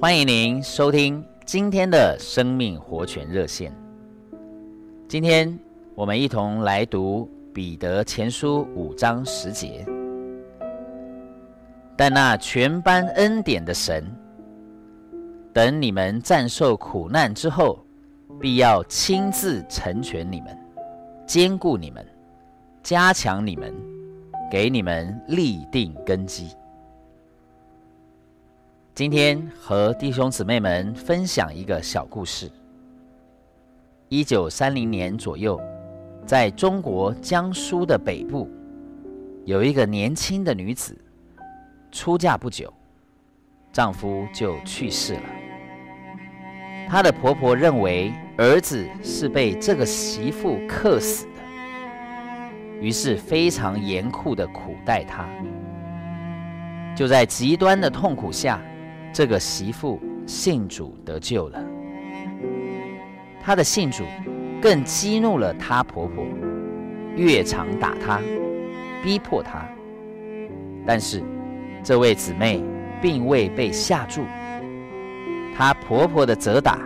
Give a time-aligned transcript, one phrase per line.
[0.00, 3.74] 欢迎您收听今天的生命活泉热线。
[5.08, 5.58] 今天
[5.96, 9.84] 我们一同来读彼得前书五章十节。
[11.96, 14.04] 但那全般恩典的神，
[15.52, 17.84] 等你们暂受苦难之后，
[18.38, 20.56] 必要亲自成全你们，
[21.26, 22.06] 坚固你们，
[22.84, 23.74] 加强你们，
[24.48, 26.50] 给你们立定根基。
[28.98, 32.50] 今天和弟兄姊妹们分享一个小故事。
[34.08, 35.56] 一九三零年左右，
[36.26, 38.50] 在中国江苏的北部，
[39.44, 40.98] 有一个年轻的女子，
[41.92, 42.74] 出嫁不久，
[43.72, 45.22] 丈夫就去世了。
[46.88, 55.24] 她的婆婆认为儿子是被这个媳妇克死的，于是非常严酷地苦待她。
[56.96, 58.60] 就在极端的痛苦下，
[59.12, 61.64] 这个媳妇信主得救了，
[63.42, 64.04] 她的信主
[64.60, 66.24] 更激怒了她婆婆，
[67.16, 68.20] 越常打她，
[69.02, 69.66] 逼迫她。
[70.86, 71.22] 但是
[71.82, 72.62] 这位姊妹
[73.02, 74.22] 并未被吓住，
[75.56, 76.78] 她婆婆的责打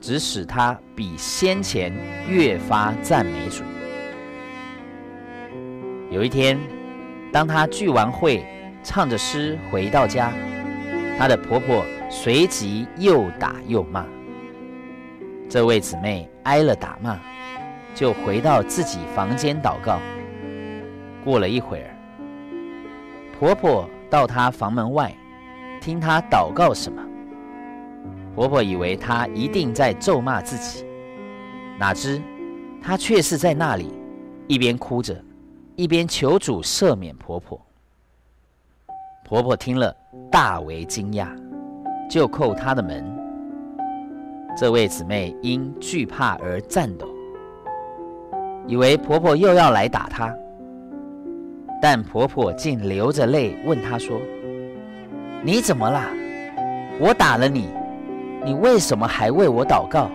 [0.00, 1.92] 只使她比先前
[2.28, 3.64] 越发赞美主。
[6.10, 6.58] 有一天，
[7.32, 8.44] 当她聚完会，
[8.84, 10.32] 唱着诗回到家。
[11.22, 14.04] 她的婆婆随即又打又骂，
[15.48, 17.16] 这位姊妹挨了打骂，
[17.94, 20.00] 就回到自己房间祷告。
[21.24, 21.96] 过了一会儿，
[23.38, 25.14] 婆婆到她房门外，
[25.80, 27.00] 听她祷告什么。
[28.34, 30.84] 婆婆以为她一定在咒骂自己，
[31.78, 32.20] 哪知
[32.82, 33.92] 她却是在那里
[34.48, 35.24] 一边哭着，
[35.76, 37.64] 一边求主赦免婆婆。
[39.24, 39.94] 婆婆听了，
[40.30, 41.26] 大为惊讶，
[42.10, 43.04] 就叩她的门。
[44.58, 47.06] 这位姊妹因惧怕而颤抖，
[48.66, 50.34] 以为婆婆又要来打她。
[51.80, 54.20] 但婆婆竟流着泪问她说
[55.42, 56.08] ：“你怎么啦？
[57.00, 57.70] 我打了你，
[58.44, 60.10] 你为什么还为我祷告？”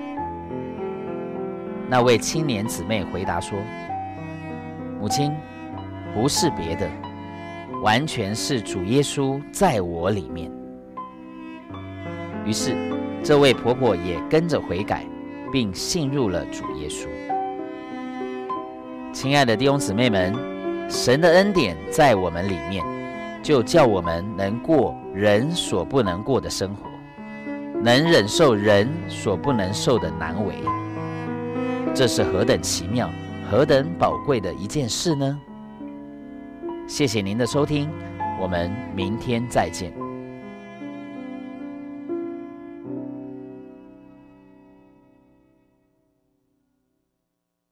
[1.90, 3.58] 那位青年姊妹回答说
[5.00, 5.34] ：“母亲，
[6.14, 6.88] 不是别的。”
[7.82, 10.52] 完全是主耶稣在我里面。
[12.46, 12.76] 于是，
[13.24, 15.06] 这位婆婆也跟着悔改，
[15.52, 17.08] 并信入了主耶稣。
[19.14, 20.34] 亲爱的弟兄姊妹们，
[20.90, 22.86] 神的恩典在我们里面，
[23.44, 26.90] 就叫我们能过人所不能过的生活，
[27.84, 30.56] 能忍受人所不能受的难为。
[31.94, 33.10] 这是何等奇妙、
[33.50, 35.40] 何等宝贵的一件事呢？
[36.88, 37.90] 谢谢您的收听，
[38.40, 40.07] 我们明天再见。